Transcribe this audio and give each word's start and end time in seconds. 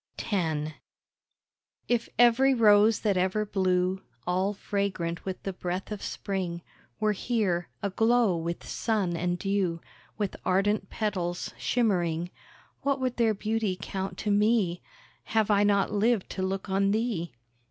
X 0.31 0.71
If 1.87 2.09
every 2.17 2.55
rose 2.55 3.01
that 3.01 3.17
ever 3.17 3.45
blew, 3.45 4.01
All 4.25 4.51
fragrant 4.51 5.23
with 5.25 5.43
the 5.43 5.53
breath 5.53 5.91
of 5.91 6.01
Spring, 6.01 6.63
Were 6.99 7.11
here, 7.11 7.69
aglow 7.83 8.35
with 8.35 8.67
sun 8.67 9.15
and 9.15 9.37
dew, 9.37 9.79
With 10.17 10.35
ardent 10.43 10.89
petals 10.89 11.53
shimmering— 11.55 12.31
What 12.81 12.99
would 12.99 13.17
their 13.17 13.35
beauty 13.35 13.77
count 13.79 14.17
to 14.17 14.31
me, 14.31 14.81
Have 15.25 15.51
I 15.51 15.63
not 15.63 15.93
lived 15.93 16.31
to 16.31 16.41
look 16.41 16.67
on 16.67 16.89
thee? 16.89 17.35